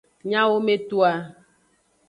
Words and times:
Nyawometoa. 0.29 1.11